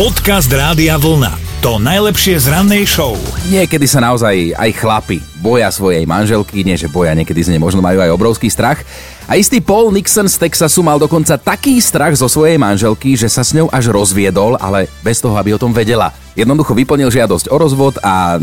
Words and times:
Podcast 0.00 0.48
Rádia 0.48 0.96
Vlna. 0.96 1.60
To 1.60 1.76
najlepšie 1.76 2.40
z 2.40 2.48
rannej 2.48 2.88
show. 2.88 3.20
Niekedy 3.52 3.84
sa 3.84 4.00
naozaj 4.00 4.56
aj 4.56 4.70
chlapi 4.80 5.20
boja 5.44 5.68
svojej 5.68 6.08
manželky, 6.08 6.64
nie 6.64 6.72
že 6.72 6.88
boja, 6.88 7.12
niekedy 7.12 7.36
z 7.44 7.52
nej 7.52 7.60
možno 7.60 7.84
majú 7.84 8.00
aj 8.00 8.08
obrovský 8.08 8.48
strach. 8.48 8.80
A 9.28 9.36
istý 9.36 9.60
Paul 9.60 9.92
Nixon 9.92 10.24
z 10.24 10.40
Texasu 10.40 10.80
mal 10.80 10.96
dokonca 10.96 11.36
taký 11.36 11.76
strach 11.84 12.16
zo 12.16 12.32
svojej 12.32 12.56
manželky, 12.56 13.12
že 13.12 13.28
sa 13.28 13.44
s 13.44 13.52
ňou 13.52 13.68
až 13.68 13.92
rozviedol, 13.92 14.56
ale 14.56 14.88
bez 15.04 15.20
toho, 15.20 15.36
aby 15.36 15.52
o 15.52 15.60
tom 15.60 15.76
vedela. 15.76 16.16
Jednoducho 16.32 16.72
vyplnil 16.72 17.12
žiadosť 17.12 17.52
o 17.52 17.60
rozvod 17.60 18.00
a 18.00 18.40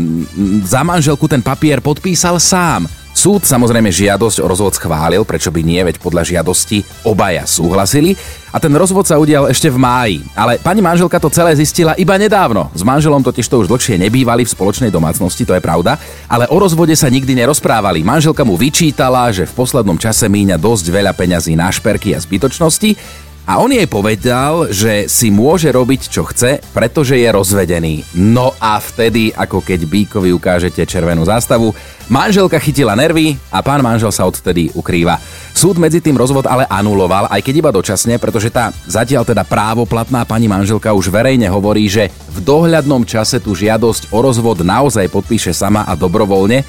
za 0.62 0.86
manželku 0.86 1.26
ten 1.26 1.42
papier 1.42 1.82
podpísal 1.82 2.38
sám. 2.38 2.86
Súd 3.18 3.42
samozrejme 3.42 3.90
žiadosť 3.90 4.38
o 4.38 4.46
rozvod 4.46 4.78
schválil, 4.78 5.26
prečo 5.26 5.50
by 5.50 5.66
nie, 5.66 5.82
veď 5.82 5.98
podľa 5.98 6.22
žiadosti 6.22 6.86
obaja 7.02 7.50
súhlasili. 7.50 8.14
A 8.54 8.62
ten 8.62 8.70
rozvod 8.70 9.10
sa 9.10 9.18
udial 9.18 9.50
ešte 9.50 9.66
v 9.66 9.74
máji. 9.74 10.18
Ale 10.38 10.62
pani 10.62 10.78
manželka 10.78 11.18
to 11.18 11.26
celé 11.26 11.50
zistila 11.58 11.98
iba 11.98 12.14
nedávno. 12.14 12.70
S 12.78 12.86
manželom 12.86 13.18
totiž 13.18 13.50
to 13.50 13.58
už 13.58 13.66
dlhšie 13.66 13.98
nebývali 13.98 14.46
v 14.46 14.54
spoločnej 14.54 14.94
domácnosti, 14.94 15.42
to 15.42 15.50
je 15.50 15.58
pravda. 15.58 15.98
Ale 16.30 16.46
o 16.46 16.62
rozvode 16.62 16.94
sa 16.94 17.10
nikdy 17.10 17.34
nerozprávali. 17.34 18.06
Manželka 18.06 18.46
mu 18.46 18.54
vyčítala, 18.54 19.34
že 19.34 19.50
v 19.50 19.56
poslednom 19.66 19.98
čase 19.98 20.30
míňa 20.30 20.54
dosť 20.54 20.86
veľa 20.86 21.10
peňazí 21.10 21.58
na 21.58 21.74
šperky 21.74 22.14
a 22.14 22.22
zbytočnosti 22.22 22.94
a 23.48 23.56
on 23.64 23.72
jej 23.72 23.88
povedal, 23.88 24.68
že 24.68 25.08
si 25.08 25.32
môže 25.32 25.72
robiť 25.72 26.12
čo 26.12 26.28
chce, 26.28 26.60
pretože 26.76 27.16
je 27.16 27.24
rozvedený. 27.32 28.04
No 28.20 28.52
a 28.60 28.76
vtedy, 28.76 29.32
ako 29.32 29.64
keď 29.64 29.88
Bíkovi 29.88 30.36
ukážete 30.36 30.84
červenú 30.84 31.24
zástavu, 31.24 31.72
manželka 32.12 32.60
chytila 32.60 32.92
nervy 32.92 33.40
a 33.48 33.64
pán 33.64 33.80
manžel 33.80 34.12
sa 34.12 34.28
odtedy 34.28 34.68
ukrýva. 34.76 35.16
Súd 35.56 35.80
medzi 35.80 36.04
tým 36.04 36.20
rozvod 36.20 36.44
ale 36.44 36.68
anuloval, 36.68 37.32
aj 37.32 37.40
keď 37.40 37.54
iba 37.56 37.70
dočasne, 37.72 38.20
pretože 38.20 38.52
tá 38.52 38.68
zatiaľ 38.84 39.24
teda 39.24 39.48
právoplatná 39.48 40.28
pani 40.28 40.44
manželka 40.44 40.92
už 40.92 41.08
verejne 41.08 41.48
hovorí, 41.48 41.88
že 41.88 42.12
v 42.28 42.44
dohľadnom 42.44 43.08
čase 43.08 43.40
tú 43.40 43.56
žiadosť 43.56 44.12
o 44.12 44.20
rozvod 44.20 44.60
naozaj 44.60 45.08
podpíše 45.08 45.56
sama 45.56 45.88
a 45.88 45.96
dobrovoľne, 45.96 46.68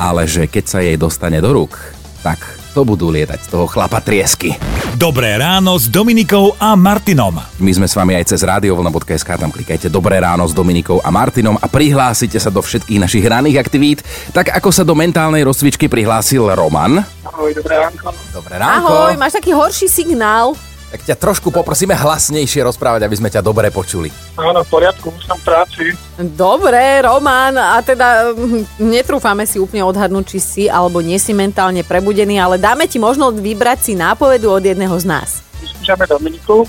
ale 0.00 0.24
že 0.24 0.48
keď 0.48 0.64
sa 0.64 0.80
jej 0.80 0.96
dostane 0.96 1.44
do 1.44 1.52
rúk, 1.52 1.76
tak 2.24 2.40
to 2.76 2.84
budú 2.84 3.08
lietať 3.08 3.40
z 3.40 3.48
toho 3.48 3.64
chlapa 3.64 4.04
triesky. 4.04 4.52
Dobré 5.00 5.40
ráno 5.40 5.80
s 5.80 5.88
Dominikou 5.88 6.52
a 6.60 6.76
Martinom. 6.76 7.40
My 7.56 7.72
sme 7.72 7.88
s 7.88 7.96
vami 7.96 8.12
aj 8.12 8.36
cez 8.36 8.44
radiovlna.sk, 8.44 9.24
tam 9.40 9.48
klikajte 9.48 9.88
Dobré 9.88 10.20
ráno 10.20 10.44
s 10.44 10.52
Dominikou 10.52 11.00
a 11.00 11.08
Martinom 11.08 11.56
a 11.56 11.72
prihlásite 11.72 12.36
sa 12.36 12.52
do 12.52 12.60
všetkých 12.60 13.00
našich 13.00 13.24
ranných 13.24 13.56
aktivít, 13.56 14.04
tak 14.36 14.52
ako 14.52 14.68
sa 14.68 14.84
do 14.84 14.92
mentálnej 14.92 15.40
rozcvičky 15.48 15.88
prihlásil 15.88 16.52
Roman. 16.52 17.00
Ahoj, 17.24 17.56
dobré 17.56 17.80
ránko. 17.80 18.12
Dobré 18.36 18.60
ránko. 18.60 18.92
Ahoj, 18.92 19.12
máš 19.16 19.40
taký 19.40 19.56
horší 19.56 19.88
signál. 19.88 20.52
Tak 20.96 21.12
ťa 21.12 21.20
trošku 21.20 21.52
poprosíme 21.52 21.92
hlasnejšie 21.92 22.64
rozprávať, 22.64 23.04
aby 23.04 23.16
sme 23.20 23.28
ťa 23.28 23.44
dobre 23.44 23.68
počuli. 23.68 24.08
Áno, 24.40 24.64
v 24.64 24.68
poriadku, 24.72 25.12
už 25.12 25.28
som 25.28 25.36
v 25.36 25.44
práci. 25.44 25.84
Dobre, 26.16 27.04
Roman, 27.04 27.52
a 27.52 27.84
teda 27.84 28.32
hm, 28.32 28.80
netrúfame 28.80 29.44
si 29.44 29.60
úplne 29.60 29.84
odhadnúť, 29.84 30.24
či 30.24 30.38
si 30.40 30.64
alebo 30.72 31.04
nie 31.04 31.20
si 31.20 31.36
mentálne 31.36 31.84
prebudený, 31.84 32.40
ale 32.40 32.56
dáme 32.56 32.88
ti 32.88 32.96
možnosť 32.96 33.36
vybrať 33.44 33.78
si 33.84 33.92
nápovedu 33.92 34.48
od 34.48 34.64
jedného 34.64 34.96
z 34.96 35.04
nás. 35.04 35.44
Vyskúšame 35.60 36.08
Dominiku. 36.08 36.64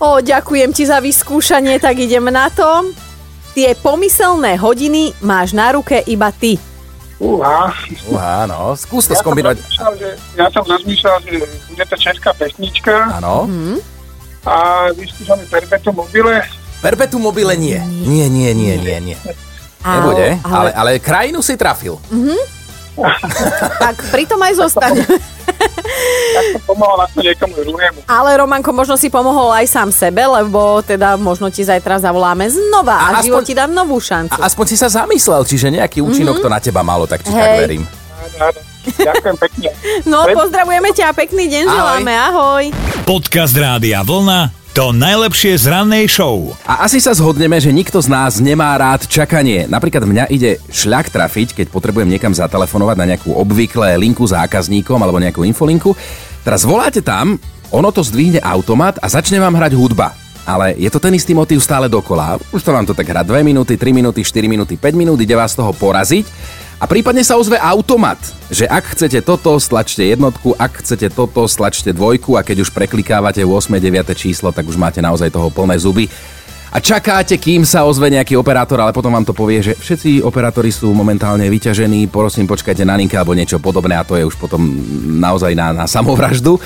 O, 0.00 0.08
ďakujem 0.24 0.72
ti 0.72 0.88
za 0.88 1.04
vyskúšanie, 1.04 1.76
tak 1.76 2.00
idem 2.00 2.24
na 2.32 2.48
to. 2.48 2.88
Tie 3.52 3.76
pomyselné 3.84 4.56
hodiny 4.56 5.12
máš 5.20 5.52
na 5.52 5.76
ruke 5.76 6.00
iba 6.08 6.32
ty. 6.32 6.56
Uha. 7.18 7.74
Uha, 8.06 8.46
no, 8.46 8.72
skús 8.72 9.04
to 9.04 9.12
Ja 9.12 9.18
som, 9.18 9.22
skombinovať. 9.26 9.58
rozmýšľal, 9.58 9.92
že, 9.98 10.08
ja 10.38 10.46
som 10.48 10.62
rozmýšľal, 10.62 11.16
že 11.20 11.30
bude 11.66 11.84
to 11.84 11.96
česká 11.98 12.30
pesnička 12.32 12.94
Áno. 13.12 13.50
a 14.46 14.54
vyskúšame 14.94 15.42
Perpetuum 15.46 15.98
mobile. 15.98 16.46
Perpetuum 16.78 17.22
mobile 17.24 17.58
nie. 17.58 17.74
Nie, 18.06 18.30
nie, 18.30 18.54
nie, 18.54 18.78
nie, 18.78 18.96
nie. 19.02 19.16
Nebude, 19.78 20.38
ale, 20.42 20.70
ale 20.70 20.90
krajinu 20.98 21.42
si 21.42 21.58
trafil. 21.58 21.98
Tak 23.78 24.10
pritom 24.10 24.42
aj 24.42 24.54
zostane. 24.58 25.02
Tak 26.28 26.44
som 26.54 26.62
pomohol 26.70 26.98
aspoň 27.02 27.22
niekomu 27.32 27.54
druhému. 27.64 27.98
Ale 28.06 28.30
Romanko, 28.38 28.70
možno 28.70 28.94
si 28.94 29.08
pomohol 29.10 29.50
aj 29.50 29.66
sám 29.66 29.88
sebe, 29.90 30.22
lebo 30.22 30.84
teda 30.84 31.16
možno 31.18 31.48
ti 31.50 31.64
zajtra 31.64 31.98
zavoláme 31.98 32.46
znova 32.46 33.10
a, 33.10 33.18
A 33.18 33.24
život 33.24 33.42
ti 33.42 33.56
dá 33.56 33.66
novú 33.66 33.98
šancu. 33.98 34.38
A 34.38 34.46
aspoň 34.46 34.64
si 34.68 34.76
sa 34.78 34.86
zamyslel, 34.92 35.42
čiže 35.48 35.72
nejaký 35.72 36.04
účinok 36.04 36.38
to 36.38 36.48
na 36.52 36.60
teba 36.62 36.84
malo, 36.84 37.08
tak 37.08 37.24
ti 37.24 37.32
tak 37.32 37.58
Hej. 37.58 37.60
verím. 37.64 37.82
Áno, 37.88 38.52
áno. 38.52 38.60
Ďakujem 38.88 39.36
pekne. 39.36 39.68
No, 40.08 40.24
pozdravujeme 40.32 40.90
ťa 40.96 41.12
a 41.12 41.12
pekný 41.12 41.44
deň 41.50 41.64
Ahoj. 41.68 41.76
želáme, 41.76 42.12
ahoj. 42.16 42.64
Podcast 43.04 43.52
Rádia 43.52 44.00
Vlna. 44.00 44.57
To 44.78 44.94
najlepšie 44.94 45.58
z 45.58 45.74
rannej 45.74 46.06
show. 46.06 46.54
A 46.62 46.86
asi 46.86 47.02
sa 47.02 47.10
zhodneme, 47.10 47.58
že 47.58 47.74
nikto 47.74 47.98
z 47.98 48.06
nás 48.06 48.38
nemá 48.38 48.78
rád 48.78 49.10
čakanie. 49.10 49.66
Napríklad 49.66 50.06
mňa 50.06 50.30
ide 50.30 50.62
šľak 50.70 51.10
trafiť, 51.10 51.58
keď 51.58 51.66
potrebujem 51.74 52.06
niekam 52.06 52.30
zatelefonovať 52.30 52.94
na 52.94 53.08
nejakú 53.10 53.34
obvyklé 53.34 53.98
linku 53.98 54.22
zákazníkom 54.22 55.02
alebo 55.02 55.18
nejakú 55.18 55.42
infolinku. 55.42 55.98
Teraz 56.46 56.62
voláte 56.62 57.02
tam, 57.02 57.42
ono 57.74 57.90
to 57.90 58.06
zdvihne 58.06 58.38
automat 58.38 59.02
a 59.02 59.10
začne 59.10 59.42
vám 59.42 59.58
hrať 59.58 59.74
hudba. 59.74 60.14
Ale 60.46 60.78
je 60.78 60.86
to 60.94 61.02
ten 61.02 61.10
istý 61.10 61.34
motív 61.34 61.58
stále 61.58 61.90
dokola. 61.90 62.38
Už 62.54 62.62
to 62.62 62.70
vám 62.70 62.86
to 62.86 62.94
tak 62.94 63.10
hrá 63.10 63.26
2 63.26 63.34
minúty, 63.42 63.74
3 63.74 63.90
minúty, 63.90 64.22
4 64.22 64.46
minúty, 64.46 64.78
5 64.78 64.94
minút, 64.94 65.18
ide 65.18 65.34
vás 65.34 65.58
toho 65.58 65.74
poraziť. 65.74 66.22
A 66.78 66.86
prípadne 66.86 67.26
sa 67.26 67.34
ozve 67.34 67.58
automat, 67.58 68.22
že 68.54 68.62
ak 68.62 68.94
chcete 68.94 69.18
toto, 69.26 69.58
stlačte 69.58 70.06
jednotku, 70.06 70.54
ak 70.54 70.78
chcete 70.78 71.10
toto, 71.10 71.42
stlačte 71.50 71.90
dvojku 71.90 72.38
a 72.38 72.46
keď 72.46 72.62
už 72.62 72.70
preklikávate 72.70 73.42
8. 73.42 73.82
9. 73.82 74.14
číslo, 74.14 74.54
tak 74.54 74.62
už 74.62 74.78
máte 74.78 75.02
naozaj 75.02 75.34
toho 75.34 75.50
plné 75.50 75.74
zuby. 75.74 76.06
A 76.70 76.78
čakáte, 76.78 77.34
kým 77.34 77.66
sa 77.66 77.82
ozve 77.82 78.14
nejaký 78.14 78.38
operátor, 78.38 78.78
ale 78.78 78.94
potom 78.94 79.10
vám 79.10 79.26
to 79.26 79.34
povie, 79.34 79.58
že 79.58 79.74
všetci 79.74 80.22
operátori 80.22 80.70
sú 80.70 80.94
momentálne 80.94 81.50
vyťažení, 81.50 82.06
prosím 82.06 82.46
počkajte 82.46 82.86
na 82.86 82.94
linke 82.94 83.18
alebo 83.18 83.34
niečo 83.34 83.58
podobné 83.58 83.98
a 83.98 84.06
to 84.06 84.14
je 84.14 84.22
už 84.22 84.38
potom 84.38 84.62
naozaj 85.18 85.58
na, 85.58 85.74
na 85.74 85.90
samovraždu. 85.90 86.62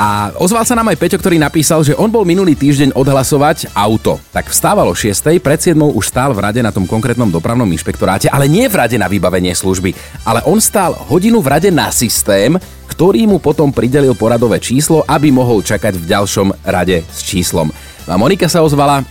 A 0.00 0.32
ozval 0.40 0.64
sa 0.64 0.72
nám 0.72 0.88
aj 0.88 0.96
Peťo, 0.96 1.20
ktorý 1.20 1.36
napísal, 1.36 1.84
že 1.84 1.92
on 1.92 2.08
bol 2.08 2.24
minulý 2.24 2.56
týždeň 2.56 2.96
odhlasovať 2.96 3.70
auto. 3.76 4.16
Tak 4.32 4.48
vstávalo 4.48 4.96
6. 4.96 5.36
pred 5.38 5.60
7. 5.60 5.76
už 5.76 6.04
stál 6.08 6.32
v 6.32 6.40
rade 6.40 6.64
na 6.64 6.72
tom 6.72 6.88
konkrétnom 6.88 7.28
dopravnom 7.28 7.68
inšpektoráte, 7.68 8.32
ale 8.32 8.48
nie 8.48 8.64
v 8.66 8.78
rade 8.80 8.96
na 8.96 9.06
vybavenie 9.06 9.52
služby. 9.52 9.92
Ale 10.24 10.40
on 10.48 10.58
stál 10.64 10.96
hodinu 10.96 11.44
v 11.44 11.50
rade 11.52 11.68
na 11.68 11.92
systém, 11.92 12.56
ktorý 12.88 13.28
mu 13.28 13.36
potom 13.36 13.68
pridelil 13.68 14.16
poradové 14.16 14.60
číslo, 14.60 15.04
aby 15.04 15.28
mohol 15.28 15.60
čakať 15.60 15.96
v 16.00 16.08
ďalšom 16.08 16.48
rade 16.64 17.04
s 17.12 17.20
číslom. 17.24 17.68
A 18.08 18.16
Monika 18.16 18.48
sa 18.48 18.64
ozvala, 18.64 19.04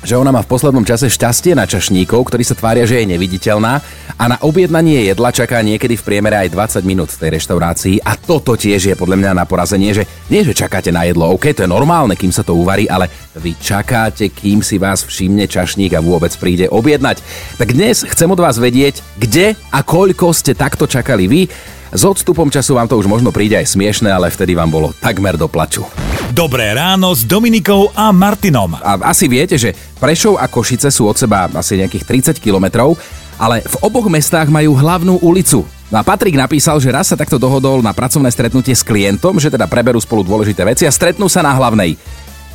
že 0.00 0.16
ona 0.16 0.32
má 0.32 0.40
v 0.40 0.50
poslednom 0.50 0.84
čase 0.84 1.12
šťastie 1.12 1.52
na 1.52 1.68
čašníkov, 1.68 2.24
ktorí 2.28 2.40
sa 2.40 2.56
tvária, 2.56 2.88
že 2.88 3.04
je 3.04 3.10
neviditeľná 3.12 3.72
a 4.16 4.24
na 4.28 4.36
objednanie 4.40 5.04
jedla 5.08 5.28
čaká 5.32 5.60
niekedy 5.60 5.96
v 5.96 6.06
priemere 6.06 6.36
aj 6.46 6.80
20 6.80 6.88
minút 6.88 7.12
v 7.12 7.20
tej 7.20 7.30
reštaurácii 7.36 7.96
a 8.00 8.16
toto 8.16 8.56
tiež 8.56 8.92
je 8.92 8.96
podľa 8.96 9.16
mňa 9.20 9.30
na 9.36 9.44
porazenie, 9.44 9.92
že 9.92 10.08
nie, 10.32 10.40
že 10.40 10.56
čakáte 10.56 10.88
na 10.88 11.04
jedlo, 11.04 11.28
OK, 11.36 11.52
to 11.52 11.64
je 11.64 11.70
normálne, 11.70 12.16
kým 12.16 12.32
sa 12.32 12.40
to 12.40 12.56
uvarí, 12.56 12.88
ale 12.88 13.12
vy 13.36 13.56
čakáte, 13.60 14.32
kým 14.32 14.64
si 14.64 14.80
vás 14.80 15.04
všimne 15.04 15.44
čašník 15.44 15.92
a 15.96 16.04
vôbec 16.04 16.32
príde 16.40 16.68
objednať. 16.72 17.20
Tak 17.60 17.76
dnes 17.76 18.04
chcem 18.08 18.28
od 18.28 18.40
vás 18.40 18.56
vedieť, 18.56 19.04
kde 19.20 19.52
a 19.68 19.78
koľko 19.84 20.32
ste 20.32 20.56
takto 20.56 20.88
čakali 20.88 21.28
vy. 21.28 21.42
S 21.90 22.06
odstupom 22.06 22.48
času 22.48 22.78
vám 22.78 22.86
to 22.86 22.96
už 22.96 23.10
možno 23.10 23.34
príde 23.34 23.58
aj 23.58 23.74
smiešne, 23.74 24.08
ale 24.08 24.30
vtedy 24.30 24.54
vám 24.54 24.70
bolo 24.70 24.94
takmer 25.02 25.34
do 25.34 25.50
plaču. 25.50 25.82
Dobré 26.30 26.70
ráno 26.78 27.10
s 27.10 27.26
Dominikou 27.26 27.90
a 27.90 28.14
Martinom. 28.14 28.78
A 28.78 29.10
asi 29.10 29.26
viete, 29.26 29.58
že 29.58 29.74
Prešov 29.98 30.38
a 30.38 30.46
Košice 30.46 30.86
sú 30.86 31.10
od 31.10 31.18
seba 31.18 31.50
asi 31.50 31.74
nejakých 31.74 32.38
30 32.38 32.38
kilometrov, 32.38 32.94
ale 33.34 33.66
v 33.66 33.74
oboch 33.82 34.06
mestách 34.06 34.46
majú 34.46 34.78
hlavnú 34.78 35.18
ulicu. 35.26 35.66
No 35.90 35.96
a 35.98 36.06
Patrik 36.06 36.38
napísal, 36.38 36.78
že 36.78 36.94
raz 36.94 37.10
sa 37.10 37.18
takto 37.18 37.34
dohodol 37.34 37.82
na 37.82 37.90
pracovné 37.90 38.30
stretnutie 38.30 38.78
s 38.78 38.86
klientom, 38.86 39.42
že 39.42 39.50
teda 39.50 39.66
preberú 39.66 39.98
spolu 39.98 40.22
dôležité 40.22 40.62
veci 40.62 40.86
a 40.86 40.94
stretnú 40.94 41.26
sa 41.26 41.42
na 41.42 41.50
hlavnej. 41.50 41.98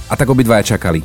A 0.08 0.16
tak 0.16 0.32
obidvaja 0.32 0.80
čakali. 0.80 1.04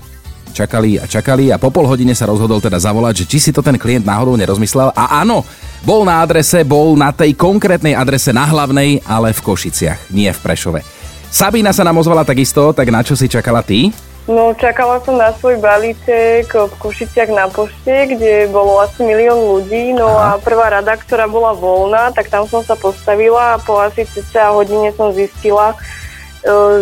Čakali 0.54 1.03
a 1.03 1.10
čakali 1.10 1.50
a 1.50 1.59
po 1.59 1.75
pol 1.75 1.91
hodine 1.91 2.15
sa 2.15 2.30
rozhodol 2.30 2.62
teda 2.62 2.78
zavolať, 2.78 3.27
že 3.27 3.28
či 3.34 3.39
si 3.42 3.50
to 3.50 3.66
ten 3.66 3.83
klient 3.83 4.06
náhodou 4.06 4.39
nerozmyslel. 4.39 4.94
A 4.94 5.27
áno, 5.27 5.42
bol 5.83 6.06
na 6.06 6.22
adrese, 6.22 6.62
bol 6.62 6.94
na 6.94 7.10
tej 7.10 7.34
konkrétnej 7.34 7.98
adrese 7.98 8.30
na 8.30 8.47
hlavnej, 8.47 9.03
ale 9.10 9.34
v 9.34 9.42
Košiciach, 9.42 10.15
nie 10.15 10.30
v 10.30 10.39
Prešove. 10.39 10.99
Sabína 11.30 11.71
sa 11.71 11.86
nám 11.86 12.03
ozvala 12.03 12.27
takisto, 12.27 12.74
tak 12.74 12.91
na 12.91 13.06
čo 13.06 13.15
si 13.15 13.30
čakala 13.30 13.62
ty? 13.62 13.94
No, 14.27 14.50
čakala 14.54 14.98
som 15.03 15.15
na 15.15 15.30
svoj 15.34 15.62
balíček 15.62 16.50
v 16.50 16.74
Košiciach 16.78 17.30
na 17.30 17.47
pošte, 17.47 18.15
kde 18.15 18.50
bolo 18.50 18.82
asi 18.82 19.06
milión 19.06 19.38
ľudí, 19.38 19.94
no 19.94 20.10
Aha. 20.10 20.36
a 20.36 20.42
prvá 20.42 20.71
rada, 20.71 20.98
ktorá 20.98 21.30
bola 21.30 21.54
voľná, 21.54 22.10
tak 22.10 22.30
tam 22.30 22.47
som 22.50 22.66
sa 22.66 22.74
postavila 22.74 23.56
a 23.56 23.60
po 23.62 23.78
asi 23.78 24.03
cca 24.06 24.54
hodine 24.54 24.91
som 24.98 25.15
zistila, 25.15 25.78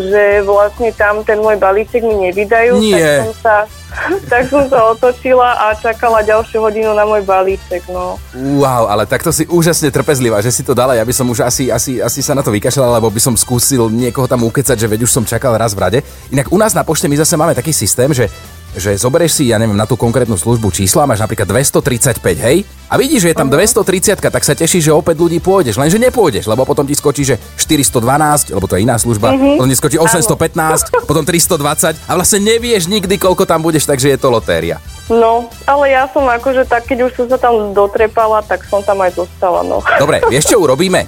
že 0.08 0.46
vlastne 0.46 0.94
tam 0.94 1.26
ten 1.26 1.42
môj 1.42 1.58
balíček 1.58 2.02
mi 2.06 2.30
nevydajú, 2.30 2.78
Nie. 2.78 2.94
tak 2.94 3.10
som 3.26 3.32
sa 3.42 3.56
tak 4.30 4.42
som 4.46 4.62
sa 4.68 4.92
otočila 4.92 5.56
a 5.58 5.74
čakala 5.74 6.20
ďalšiu 6.22 6.60
hodinu 6.60 6.92
na 6.92 7.08
môj 7.08 7.24
balíček, 7.24 7.88
no. 7.88 8.20
Wow, 8.36 8.86
ale 8.86 9.08
takto 9.08 9.32
si 9.32 9.48
úžasne 9.48 9.88
trpezlivá, 9.88 10.44
že 10.44 10.52
si 10.52 10.62
to 10.62 10.76
dala. 10.76 10.94
Ja 10.94 11.02
by 11.02 11.14
som 11.16 11.26
už 11.26 11.42
asi, 11.42 11.72
asi, 11.72 11.98
asi 11.98 12.20
sa 12.20 12.36
na 12.36 12.44
to 12.44 12.52
vykašľal, 12.52 13.00
lebo 13.00 13.08
by 13.08 13.20
som 13.20 13.34
skúsil 13.34 13.88
niekoho 13.88 14.28
tam 14.28 14.44
ukecať, 14.44 14.76
že 14.76 14.86
veď 14.86 15.08
už 15.08 15.10
som 15.10 15.24
čakal 15.24 15.56
raz 15.56 15.72
v 15.72 15.82
rade. 15.82 15.98
Inak 16.30 16.52
u 16.52 16.58
nás 16.60 16.76
na 16.76 16.84
pošte 16.84 17.08
my 17.08 17.16
zase 17.16 17.34
máme 17.34 17.56
taký 17.56 17.72
systém, 17.72 18.12
že 18.12 18.28
že 18.76 19.00
zoberieš 19.00 19.40
si, 19.40 19.44
ja 19.48 19.56
neviem, 19.56 19.74
na 19.74 19.88
tú 19.88 19.96
konkrétnu 19.96 20.36
službu 20.36 20.68
číslo 20.70 21.00
a 21.00 21.08
máš 21.08 21.24
napríklad 21.24 21.48
235, 21.48 22.20
hej? 22.36 22.68
A 22.88 22.96
vidíš, 22.96 23.28
že 23.28 23.28
je 23.30 23.36
tam 23.36 23.52
230, 23.52 24.16
tak 24.16 24.40
sa 24.40 24.56
tešíš, 24.56 24.88
že 24.88 24.92
opäť 24.96 25.20
ľudí 25.20 25.44
pôjdeš, 25.44 25.76
lenže 25.76 26.00
nepôjdeš, 26.00 26.48
lebo 26.48 26.64
potom 26.64 26.88
ti 26.88 26.96
skočí, 26.96 27.20
že 27.20 27.36
412, 27.60 28.56
lebo 28.56 28.64
to 28.64 28.80
je 28.80 28.88
iná 28.88 28.96
služba, 28.96 29.36
potom 29.36 29.68
ti 29.68 29.76
skočí 29.76 30.00
815, 30.00 30.96
potom 31.08 31.20
320 31.20 32.00
a 32.08 32.12
vlastne 32.16 32.40
nevieš 32.40 32.88
nikdy, 32.88 33.20
koľko 33.20 33.44
tam 33.44 33.60
budeš, 33.60 33.84
takže 33.84 34.16
je 34.16 34.18
to 34.18 34.32
lotéria. 34.32 34.80
No, 35.12 35.52
ale 35.68 35.92
ja 35.92 36.08
som 36.08 36.24
akože 36.24 36.64
tak, 36.64 36.88
keď 36.88 37.12
už 37.12 37.12
som 37.12 37.26
sa 37.28 37.36
tam 37.36 37.76
dotrepala, 37.76 38.40
tak 38.40 38.64
som 38.64 38.80
tam 38.80 39.04
aj 39.04 39.20
zostala, 39.20 39.60
no. 39.60 39.84
Dobre, 40.02 40.24
vieš 40.32 40.48
čo 40.48 40.56
urobíme? 40.56 41.04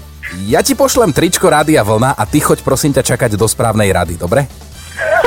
Ja 0.52 0.60
ti 0.60 0.76
pošlem 0.76 1.16
tričko 1.16 1.48
Rádia 1.48 1.80
Vlna 1.80 2.12
a 2.12 2.22
ty 2.28 2.44
choď 2.44 2.60
prosím 2.60 2.92
ťa 2.92 3.16
čakať 3.16 3.40
do 3.40 3.48
správnej 3.48 3.88
rady, 3.88 4.20
dobre? 4.20 4.44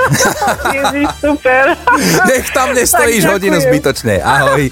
Ježiš, 0.77 1.09
super. 1.17 1.73
Nech 2.29 2.45
tam 2.53 2.77
nestojíš 2.77 3.25
hodinu 3.25 3.57
zbytočne. 3.57 4.21
Ahoj. 4.21 4.69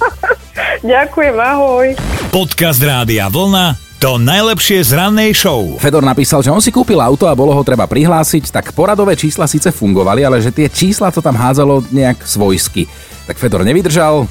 Ďakujem, 0.82 1.38
ahoj. 1.38 1.88
Podcast 2.34 2.82
Rádia 2.82 3.30
Vlna 3.30 3.78
to 4.02 4.18
najlepšie 4.18 4.82
z 4.82 4.98
rannej 4.98 5.30
show. 5.30 5.78
Fedor 5.78 6.02
napísal, 6.02 6.42
že 6.42 6.50
on 6.50 6.58
si 6.58 6.74
kúpil 6.74 6.98
auto 6.98 7.30
a 7.30 7.38
bolo 7.38 7.54
ho 7.54 7.62
treba 7.62 7.86
prihlásiť, 7.86 8.50
tak 8.50 8.74
poradové 8.74 9.14
čísla 9.14 9.46
síce 9.46 9.70
fungovali, 9.70 10.26
ale 10.26 10.42
že 10.42 10.50
tie 10.50 10.66
čísla 10.66 11.14
to 11.14 11.22
tam 11.22 11.38
hádzalo 11.38 11.86
nejak 11.94 12.26
svojsky. 12.26 12.90
Tak 13.30 13.38
Fedor 13.38 13.62
nevydržal, 13.62 14.26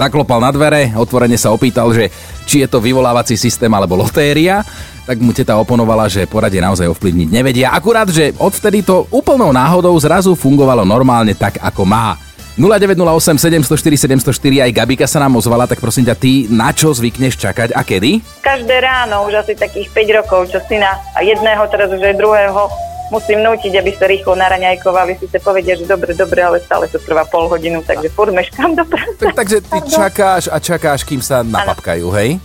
zaklopal 0.00 0.40
na 0.40 0.48
dvere, 0.48 0.96
otvorene 0.96 1.36
sa 1.36 1.52
opýtal, 1.52 1.92
že 1.92 2.08
či 2.48 2.64
je 2.64 2.72
to 2.72 2.80
vyvolávací 2.80 3.36
systém 3.36 3.68
alebo 3.68 4.00
lotéria, 4.00 4.64
tak 5.04 5.20
mu 5.20 5.36
teta 5.36 5.60
oponovala, 5.60 6.08
že 6.08 6.24
poradie 6.24 6.64
naozaj 6.64 6.88
ovplyvniť 6.88 7.28
nevedia. 7.28 7.76
Akurát, 7.76 8.08
že 8.08 8.32
odvtedy 8.40 8.80
to 8.80 9.04
úplnou 9.12 9.52
náhodou 9.52 9.92
zrazu 10.00 10.32
fungovalo 10.32 10.88
normálne 10.88 11.36
tak, 11.36 11.60
ako 11.60 11.84
má. 11.84 12.16
0908 12.56 13.36
704 13.36 14.16
704 14.24 14.64
aj 14.64 14.70
Gabika 14.72 15.04
sa 15.04 15.20
nám 15.20 15.36
ozvala, 15.36 15.68
tak 15.68 15.76
prosím 15.76 16.08
ťa, 16.08 16.16
ty 16.16 16.48
na 16.48 16.72
čo 16.72 16.88
zvykneš 16.96 17.36
čakať 17.36 17.76
a 17.76 17.84
kedy? 17.84 18.24
Každé 18.40 18.80
ráno, 18.80 19.28
už 19.28 19.44
asi 19.44 19.52
takých 19.52 19.92
5 19.92 20.18
rokov, 20.24 20.48
čo 20.48 20.64
syna 20.64 20.96
a 21.12 21.20
jedného, 21.20 21.68
teraz 21.68 21.92
už 21.92 22.00
aj 22.00 22.16
druhého, 22.16 22.72
musím 23.12 23.44
nútiť, 23.44 23.72
aby 23.76 23.90
sa 23.92 24.08
rýchlo 24.08 24.34
naraňajkovali. 24.40 25.20
Síce 25.20 25.36
povedia, 25.44 25.76
že 25.76 25.84
dobre, 25.84 26.16
dobre, 26.16 26.40
ale 26.40 26.58
stále 26.64 26.88
to 26.88 26.96
trvá 26.96 27.28
pol 27.28 27.44
hodinu, 27.46 27.84
takže 27.84 28.08
furt 28.08 28.32
meškám 28.32 28.72
do 28.72 28.88
práce. 28.88 29.20
Tak, 29.20 29.36
takže 29.36 29.58
ty 29.60 29.78
čakáš 29.92 30.48
a 30.48 30.56
čakáš, 30.56 31.04
kým 31.04 31.20
sa 31.20 31.44
napapkajú, 31.44 32.08
hej? 32.16 32.40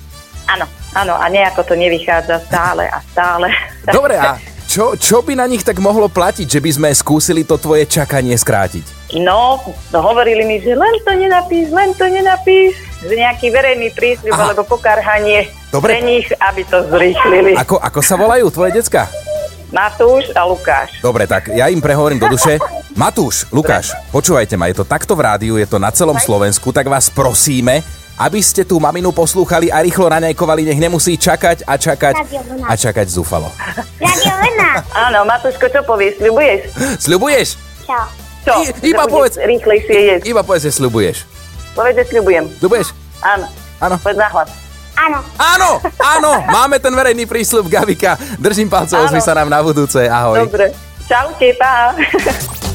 Áno, 0.52 0.68
áno, 0.92 1.16
a 1.16 1.26
nejako 1.32 1.64
to 1.64 1.74
nevychádza 1.80 2.44
stále 2.52 2.84
a 2.92 3.00
stále. 3.16 3.48
Dobre, 3.88 4.20
a 4.20 4.36
čo, 4.72 4.96
čo 4.96 5.20
by 5.20 5.36
na 5.36 5.52
nich 5.52 5.68
tak 5.68 5.84
mohlo 5.84 6.08
platiť, 6.08 6.48
že 6.48 6.64
by 6.64 6.72
sme 6.72 6.90
skúsili 6.96 7.44
to 7.44 7.60
tvoje 7.60 7.84
čakanie 7.84 8.32
skrátiť? 8.40 9.12
No, 9.20 9.60
hovorili 9.92 10.48
mi, 10.48 10.64
že 10.64 10.72
len 10.72 10.96
to 11.04 11.12
nenapíš, 11.12 11.68
len 11.76 11.92
to 11.92 12.08
nenapíš, 12.08 12.80
že 13.04 13.12
nejaký 13.20 13.52
verejný 13.52 13.92
prísľub 13.92 14.32
alebo 14.32 14.64
pokarhanie 14.64 15.52
Dobre. 15.76 16.00
pre 16.00 16.00
nich, 16.00 16.24
aby 16.40 16.64
to 16.64 16.88
zrýchlili. 16.88 17.60
Ako, 17.60 17.84
ako 17.84 18.00
sa 18.00 18.16
volajú 18.16 18.48
tvoje 18.48 18.80
decka? 18.80 19.12
Matúš 19.76 20.32
a 20.36 20.48
Lukáš. 20.48 21.04
Dobre, 21.04 21.28
tak 21.28 21.52
ja 21.52 21.68
im 21.68 21.84
prehovorím 21.84 22.24
do 22.24 22.32
duše. 22.32 22.56
Matúš, 22.96 23.52
Lukáš, 23.52 23.92
počúvajte 24.16 24.56
ma, 24.56 24.72
je 24.72 24.80
to 24.80 24.88
takto 24.88 25.20
v 25.20 25.24
rádiu, 25.28 25.60
je 25.60 25.68
to 25.68 25.80
na 25.80 25.92
celom 25.92 26.16
Slovensku, 26.16 26.72
tak 26.72 26.88
vás 26.88 27.12
prosíme, 27.12 27.84
aby 28.18 28.40
ste 28.44 28.68
tú 28.68 28.80
maminu 28.80 29.12
poslúchali 29.12 29.72
a 29.72 29.80
rýchlo 29.80 30.10
raňajkovali, 30.12 30.68
nech 30.68 30.80
nemusí 30.80 31.16
čakať 31.16 31.64
a 31.68 31.78
čakať 31.78 32.16
a 32.66 32.74
čakať 32.76 33.08
zúfalo. 33.08 33.52
Radio 34.02 34.34
Vlna. 34.42 34.72
Áno, 35.10 35.20
Matúško, 35.26 35.68
čo 35.70 35.82
povieš? 35.84 36.20
Sľubuješ? 36.20 36.60
Sľubuješ? 37.00 37.48
Čo? 37.88 38.00
Čo? 38.46 38.54
I- 38.62 38.94
iba 38.94 39.04
povedz. 39.06 39.38
Rýchlejšie 39.38 39.98
jesť. 40.12 40.24
Iba 40.26 40.42
povedz, 40.42 40.70
že 40.70 40.74
sľubuješ. 40.76 41.18
Povedz, 41.74 41.96
že 42.02 42.06
sľubujem. 42.12 42.46
Sľubuješ? 42.60 42.88
Áno. 43.22 43.46
Áno. 43.80 43.96
Povedz 44.02 44.20
nahlas. 44.20 44.50
Áno. 44.92 45.20
Áno, 45.40 45.70
áno, 46.20 46.32
máme 46.52 46.78
ten 46.78 46.94
verejný 46.94 47.26
prísľub, 47.26 47.72
Gavika. 47.72 48.20
Držím 48.38 48.70
palce, 48.70 49.00
ozvi 49.00 49.24
sa 49.24 49.34
nám 49.34 49.50
na 49.50 49.64
budúce, 49.64 50.06
ahoj. 50.06 50.46
Dobre. 50.46 50.70
Čaute, 51.10 51.58
pa. 51.58 51.96